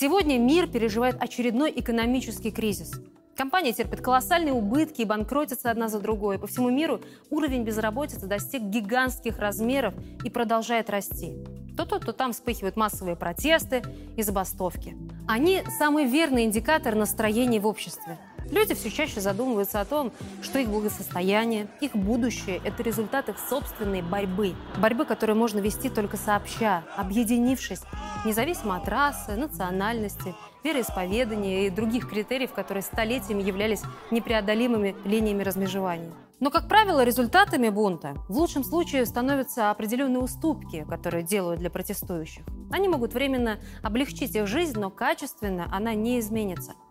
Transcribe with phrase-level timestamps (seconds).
[0.00, 2.92] Сегодня мир переживает очередной экономический кризис.
[3.36, 6.38] Компании терпят колоссальные убытки и банкротятся одна за другой.
[6.38, 9.94] По всему миру уровень безработицы достиг гигантских размеров
[10.24, 11.36] и продолжает расти.
[11.76, 13.82] То тут, то там вспыхивают массовые протесты
[14.16, 14.96] и забастовки.
[15.28, 18.16] Они– самый верный индикатор настроений в обществе.
[18.50, 20.10] Люди все чаще задумываются о том,
[20.40, 24.54] что их благосостояние, их будущее– это результат их собственной борьбы.
[24.78, 27.82] Борьбы, которую можно вести только сообща, объединившись,
[28.24, 36.10] независимо от расы, национальности, вероисповедания и других критериев, которые столетиями являлись непреодолимыми линиями размежевания.
[36.40, 42.44] Но, как правило, результатами бунта в лучшем случае становятся определенные уступки, которые делают для протестующих.
[42.70, 46.74] Они могут временно облегчить их жизнь, но качественно она не изменится–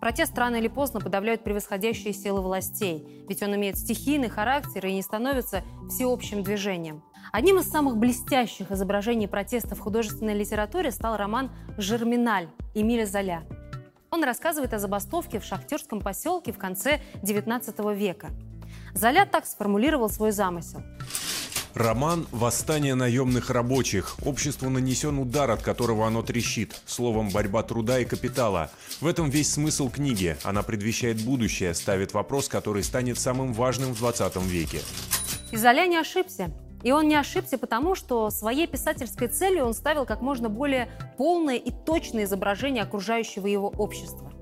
[0.00, 5.02] Протест рано или поздно подавляют превосходящие силы властей, ведь он имеет стихийный характер и не
[5.02, 7.04] становится всеобщим движением.
[7.32, 13.42] Одним из самых блестящих изображений протеста в художественной литературе стал роман «Жерминаль» Эмиля Золя.
[14.10, 18.30] Он рассказывает о забастовке в шахтерском поселке в конце XIX века.
[18.94, 20.82] Золя так сформулировал свой замысел.
[21.74, 24.16] Роман «Восстание наемных рабочих».
[24.24, 26.80] Обществу нанесен удар, от которого оно трещит.
[26.84, 28.70] Словом, борьба труда и капитала.
[29.00, 30.36] В этом весь смысл книги.
[30.42, 34.80] Она предвещает будущее, ставит вопрос, который станет самым важным в 20 веке.
[35.52, 36.50] Изоля не ошибся.
[36.82, 41.56] И он не ошибся потому, что своей писательской целью он ставил как можно более полное
[41.56, 44.32] и точное изображение окружающего его общества.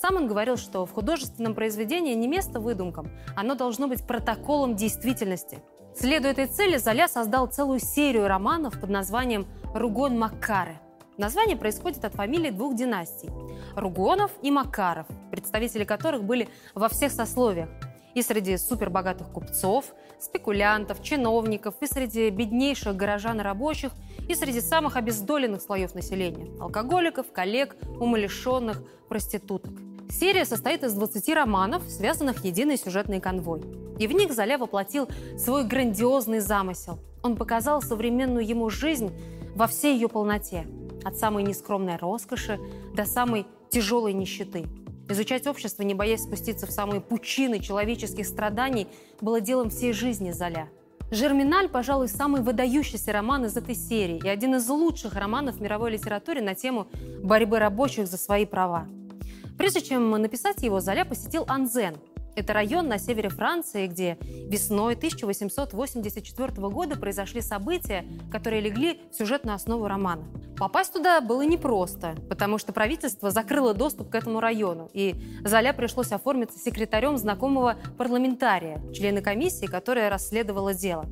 [0.00, 5.58] Сам он говорил, что в художественном произведении не место выдумкам, оно должно быть протоколом действительности–
[5.94, 10.78] Следуя этой цели, Золя создал целую серию романов под названием «Ругон Маккары».
[11.18, 13.28] Название происходит от фамилий двух династий–
[13.76, 17.68] Ругонов и Макаров, представители которых были во всех сословиях.
[18.14, 23.92] И среди супербогатых купцов, спекулянтов, чиновников, и среди беднейших горожан и рабочих,
[24.28, 29.74] и среди самых обездоленных слоев населения– алкоголиков, коллег, умалишенных, проституток–
[30.10, 33.62] Серия состоит из 20 романов, связанных единой сюжетной конвой.
[33.98, 36.98] И в них Золя воплотил свой грандиозный замысел.
[37.22, 39.12] Он показал современную ему жизнь
[39.54, 40.66] во всей ее полноте.
[41.04, 42.58] От самой нескромной роскоши
[42.94, 44.66] до самой тяжелой нищеты.
[45.08, 48.88] Изучать общество, не боясь спуститься в самые пучины человеческих страданий,
[49.20, 50.68] было делом всей жизни Золя.
[51.10, 56.40] «Жерминаль», пожалуй, самый выдающийся роман из этой серии и один из лучших романов мировой литературе
[56.40, 56.86] на тему
[57.22, 58.86] борьбы рабочих за свои права.
[59.60, 61.98] Прежде чем написать его, Золя посетил Анзен.
[62.34, 69.54] Это район на севере Франции, где весной 1884 года произошли события, которые легли в сюжетную
[69.54, 70.24] основу романа.
[70.56, 76.10] Попасть туда было непросто, потому что правительство закрыло доступ к этому району, и Золя пришлось
[76.10, 81.04] оформиться секретарем знакомого парламентария, члена комиссии, которая расследовала дело.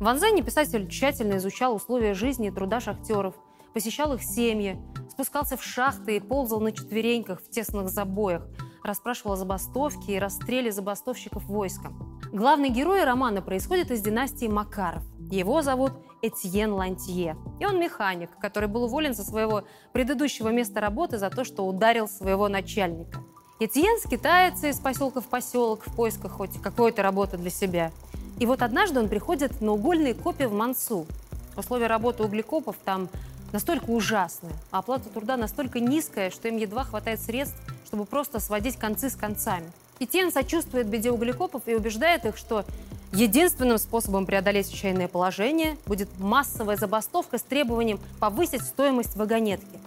[0.00, 3.36] В Анзене писатель тщательно изучал условия жизни и труда шахтеров,
[3.72, 4.80] посещал их семьи,
[5.12, 8.46] спускался в шахты и ползал на четвереньках в тесных забоях,
[8.82, 12.18] расспрашивал о забастовке и расстреле забастовщиков войском.
[12.32, 15.02] Главный герой романа происходит из династии Макаров.
[15.30, 15.92] Его зовут
[16.22, 17.36] Этьен Лантье.
[17.60, 22.08] И он механик, который был уволен со своего предыдущего места работы за то, что ударил
[22.08, 23.20] своего начальника.
[23.60, 27.92] Этьен скитается из поселка в поселок в поисках хоть какой-то работы для себя.
[28.40, 31.06] И вот однажды он приходит на угольные копии в Мансу.
[31.54, 33.10] Условия работы углекопов там
[33.52, 38.76] настолько ужасная, а оплата труда настолько низкая, что им едва хватает средств, чтобы просто сводить
[38.76, 39.70] концы с концами.
[39.98, 42.64] И Тен сочувствует беде углекопов и убеждает их, что
[43.12, 49.78] единственным способом преодолеть отчаянное положение будет массовая забастовка с требованием повысить стоимость вагонетки.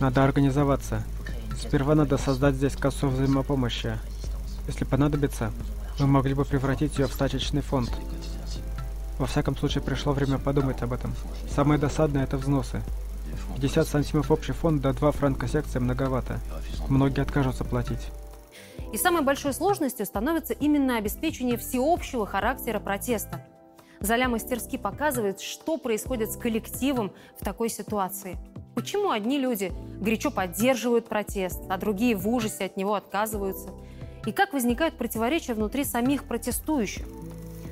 [0.00, 1.04] Надо организоваться.
[1.60, 3.98] Сперва надо создать здесь кассу взаимопомощи.
[4.66, 5.52] Если понадобится,
[5.98, 7.90] мы могли бы превратить ее в стачечный фонд.
[9.20, 11.14] Во всяком случае, пришло время подумать об этом.
[11.54, 12.80] Самое досадное– это взносы.
[13.56, 16.40] 50 сантимов общий фонд до 2 франка секция многовато.
[16.88, 18.08] Многие откажутся платить.
[18.94, 23.44] И самой большой сложностью становится именно обеспечение всеобщего характера протеста.
[24.00, 28.38] Золя мастерски показывает, что происходит с коллективом в такой ситуации.
[28.74, 29.70] Почему одни люди
[30.00, 33.68] горячо поддерживают протест, а другие в ужасе от него отказываются?
[34.24, 37.06] И как возникают противоречия внутри самих протестующих?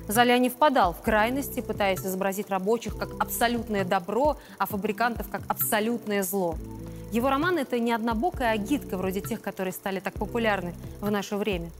[0.08, 6.22] Золя не впадал в крайности, пытаясь изобразить рабочих как абсолютное добро, а фабрикантов как абсолютное
[6.22, 6.56] зло.
[7.12, 11.70] Его роман– это не однобокая агитка, вроде тех, которые стали так популярны в наше время.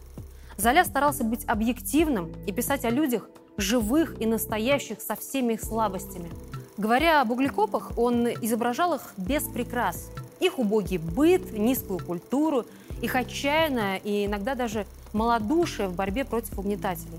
[0.59, 6.31] Золя старался быть объективным и писать о людях живых и настоящих со всеми их слабостями.
[6.77, 10.11] Говоря об углекопах, он изображал их без прикрас.
[10.39, 12.67] Их убогий быт, низкую культуру,
[13.01, 17.19] их отчаянное и иногда даже малодушие в борьбе против угнетателей.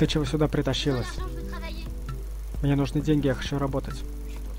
[0.00, 1.08] Ты чего сюда притащилась?
[2.62, 4.02] Мне нужны деньги, я хочу работать.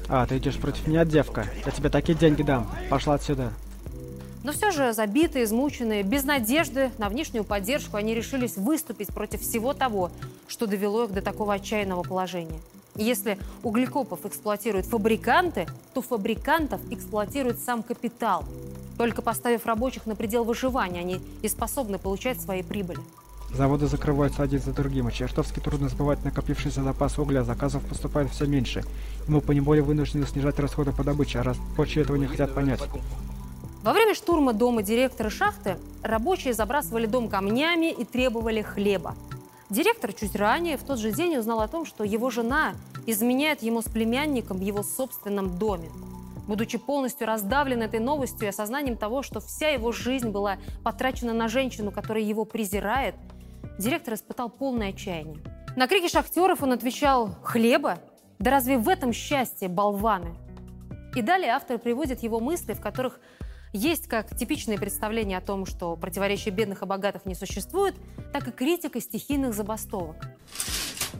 [0.08, 1.48] А, ты идешь против меня, девка?
[1.66, 2.70] Я тебе такие деньги дам.
[2.92, 3.52] Пошла отсюда.
[4.44, 9.74] Но все же забитые, измученные, без надежды на внешнюю поддержку, они решились выступить против всего
[9.74, 10.12] того,
[10.48, 12.60] что довело их до такого отчаянного положения.
[12.94, 15.66] Если углекопов эксплуатируют фабриканты,
[15.96, 18.46] то фабрикантов эксплуатирует сам капитал.
[18.96, 23.00] Только поставив рабочих на предел выживания, они и способны получать свои прибыли.
[23.53, 28.45] Заводы закрываются один за другим, и чертовски трудно сбывать накопившийся запас угля, заказов поступает все
[28.45, 28.83] меньше.
[29.27, 32.81] Мы поневоле вынуждены снижать расходы по добыче, а рабочие этого не хотят понять.
[33.83, 39.15] Во время штурма дома директора шахты рабочие забрасывали дом камнями и требовали хлеба.
[39.69, 42.74] Директор чуть ранее, в тот же день, узнал о том, что его жена
[43.06, 45.89] изменяет ему с племянником в его собственном доме.
[46.48, 51.48] Будучи полностью раздавлен этой новостью и осознанием того, что вся его жизнь была потрачена на
[51.48, 53.15] женщину, которая его презирает,
[53.78, 55.40] директор испытал полное отчаяние.
[55.76, 58.00] На крики шахтеров он отвечал «Хлеба?
[58.40, 60.36] Да разве в этом счастье, болваны?»
[61.16, 63.20] И далее автор приводит его мысли, в которых
[63.74, 67.96] есть как типичные представления о том, что противоречия бедных и богатых не существует,
[68.34, 70.18] так и критика стихийных забастовок.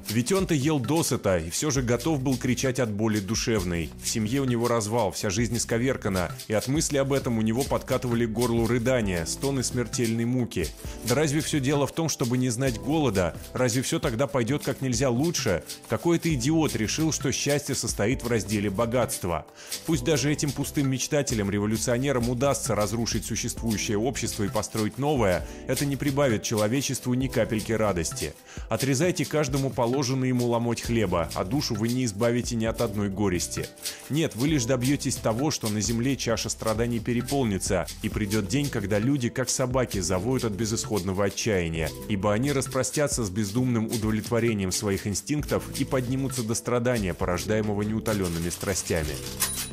[0.10, 3.90] Ведь он-то ел досыта и все же готов был кричать от боли душевной.
[4.04, 7.64] В семье у него развал, вся жизнь исковеркана, и от мысли об этом у него
[7.64, 10.68] подкатывали к горлу рыдания, стоны смертельной муки.
[11.06, 13.36] Да разве все дело в том, чтобы не знать голода?
[13.54, 15.64] Разве все тогда пойдет как нельзя лучше?
[15.90, 19.46] Какой-то идиот решил, что счастье состоит в разделе богатства.
[19.86, 25.96] Пусть даже этим пустым мечтателям, революционерам удастся разрушить существующее общество и построить новое, это не
[25.96, 28.34] прибавит человечеству ни капельки радости.
[28.70, 33.66] Отрезайте каждому положено ему ломоть хлеба, а душу вы не избавите ни от одной горести.
[34.12, 39.00] Нет, вы лишь добьетесь того, что на земле чаша страданий переполнится, и придет день, когда
[39.00, 45.64] люди, как собаки, завоют от безысходного отчаяния, ибо они распростятся с бездумным удовлетворением своих инстинктов
[45.80, 49.16] и поднимутся до страдания, порождаемого неутоленными страстями.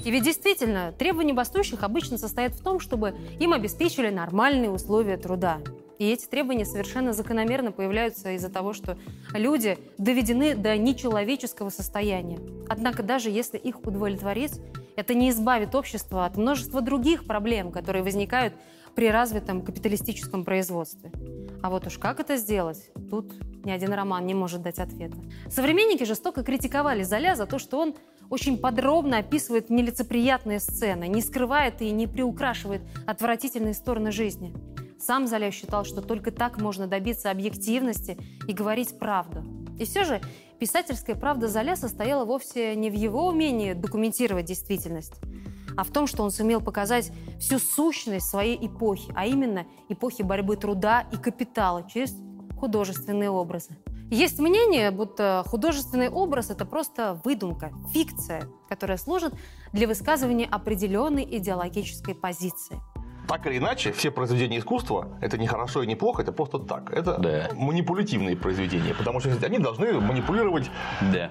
[0.07, 5.61] И ведь действительно, требования бастующих обычно состоят в том, чтобы им обеспечили нормальные условия труда.
[5.99, 8.97] И эти требования совершенно закономерно появляются из-за того, что
[9.33, 12.39] люди доведены до нечеловеческого состояния.
[12.69, 14.61] Однако даже если их удовлетворить,
[14.97, 18.55] это не избавит общество от множества других проблем, которые возникают
[18.95, 21.13] при развитом капиталистическом производстве.
[21.63, 23.33] А вот уж как это сделать, тут
[23.65, 25.17] ни один роман не может дать ответа.
[25.51, 27.95] Современники жестоко критиковали Золя за то, что он
[28.31, 34.55] очень подробно описывает нелицеприятные сцены, не скрывает и не приукрашивает отвратительные стороны жизни.
[34.99, 39.45] Сам Золя считал, что только так можно добиться объективности и говорить правду.
[39.79, 40.21] И все же
[40.59, 45.15] писательская правда Золя состояла вовсе не в его умении документировать действительность,
[45.77, 50.57] а в том, что он сумел показать всю сущность своей эпохи, а именно эпохи борьбы
[50.57, 52.15] труда и капитала через
[52.59, 53.71] художественные образы.
[54.11, 59.35] Есть мнение, будто художественный образ– это просто выдумка, фикция, которая служит
[59.73, 62.81] для высказывания определенной идеологической позиции–
[63.29, 66.91] так или иначе, все произведения искусства это не хорошо и не плохо, это просто так.
[66.93, 67.51] Это да.
[67.55, 70.71] манипулятивные произведения, потому что они должны манипулировать
[71.13, 71.31] да.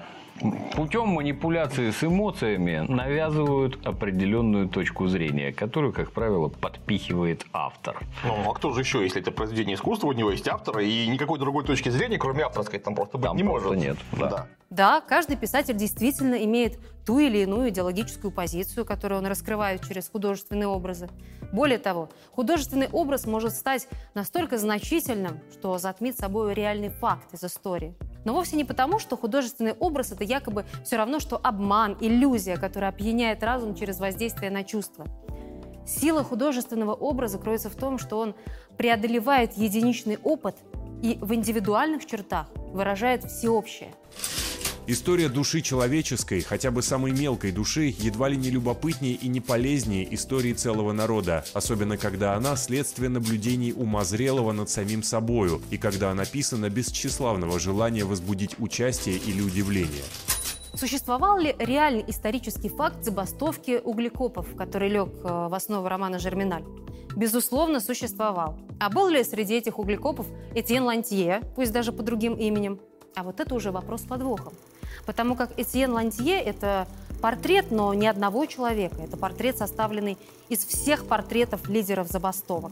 [0.76, 7.98] Путем манипуляции с эмоциями навязывают определенную точку зрения, которую, как правило, подпихивает автор.
[8.24, 11.40] Ну, а кто же еще, если это произведение искусства, у него есть автор, и никакой
[11.40, 13.76] другой точки зрения, кроме авторской, там просто быть там не может.
[13.76, 13.98] нет.
[14.12, 14.30] Да.
[14.30, 14.48] да.
[14.70, 20.68] Да, каждый писатель действительно имеет ту или иную идеологическую позицию, которую он раскрывает через художественные
[20.68, 21.10] образы.
[21.54, 27.96] Более того, художественный образ может стать настолько значительным, что затмит собой реальный факт из истории.
[28.26, 32.90] Но вовсе не потому, что художественный образ– это якобы все равно, что обман, иллюзия, которая
[32.90, 35.06] опьяняет разум через воздействие на чувства.
[35.86, 38.36] Сила художественного образа кроется в том, что он
[38.78, 40.58] преодолевает единичный опыт
[41.02, 43.94] и в индивидуальных чертах выражает всеобщее.
[44.90, 50.16] История души человеческой, хотя бы самой мелкой души, едва ли не любопытнее и не полезнее
[50.16, 56.14] истории целого народа, особенно когда она следствие наблюдений ума зрелого над самим собою и когда
[56.14, 60.06] написана без тщеславного желания возбудить участие или удивление.
[60.74, 66.64] Существовал ли реальный исторический факт забастовки углекопов, который лег э, в основу романа «Жерминаль»?
[67.14, 68.58] Безусловно, существовал.
[68.80, 72.80] А был ли среди этих углекопов Этьен Лантье, пусть даже по другим именем?
[73.16, 74.54] А вот это уже вопрос с подвохом.
[75.06, 76.88] Потому как Этьен Лантье– это
[77.22, 78.96] портрет, но не одного человека.
[79.02, 80.18] Это портрет, составленный
[80.50, 82.72] из всех портретов лидеров забастовок.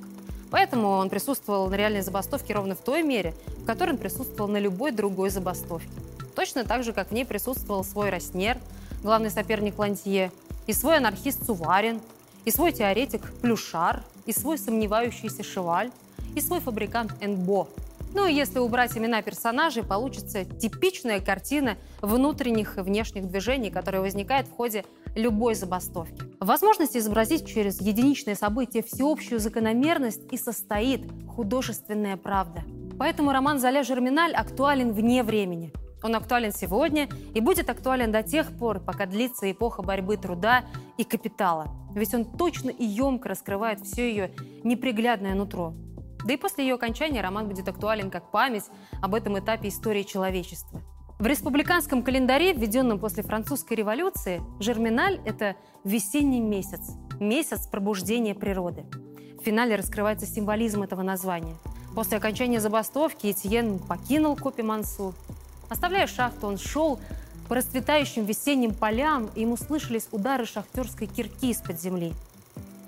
[0.51, 4.57] Поэтому он присутствовал на реальной забастовке ровно в той мере, в которой он присутствовал на
[4.57, 5.89] любой другой забастовке.
[6.35, 8.57] Точно так же, как в ней присутствовал свой Роснер,
[9.01, 10.31] главный соперник Лантье,
[10.67, 11.99] и свой анархист Суварин,
[12.43, 15.91] и свой теоретик Плюшар, и свой сомневающийся Шеваль,
[16.35, 17.67] и свой фабрикант Энбо.
[18.15, 24.47] Ну и если убрать имена персонажей, получится типичная картина внутренних и внешних движений, которая возникает
[24.47, 26.23] в ходе любой забастовки.
[26.39, 32.63] Возможность изобразить через единичные события всеобщую закономерность и состоит художественная правда.
[32.97, 35.73] Поэтому роман «Золя Жерминаль» актуален вне времени.
[36.01, 40.63] Он актуален сегодня и будет актуален до тех пор, пока длится эпоха борьбы труда
[40.97, 41.67] и капитала.
[41.93, 44.31] Ведь он точно и емко раскрывает все ее
[44.63, 45.73] неприглядное нутро.
[46.25, 48.65] Да и после ее окончания роман будет актуален как память
[48.99, 50.81] об этом этапе истории человечества.
[51.19, 56.81] В республиканском календаре, введенном после французской революции, Жерминаль– это весенний месяц,
[57.19, 58.85] месяц пробуждения природы.
[59.39, 61.55] В финале раскрывается символизм этого названия.
[61.93, 65.13] После окончания забастовки Этьен покинул Копи-Мансу.
[65.69, 66.99] Оставляя шахту, он шел
[67.47, 72.13] по расцветающим весенним полям, и ему слышались удары шахтерской кирки из-под земли.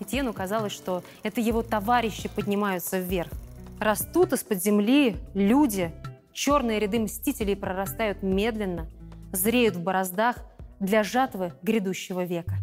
[0.01, 3.31] Этьену казалось, что это его товарищи поднимаются вверх.
[3.79, 5.91] Растут из-под земли люди,
[6.33, 8.87] черные ряды мстителей прорастают медленно,
[9.31, 10.37] зреют в бороздах
[10.79, 12.55] для жатвы грядущего века.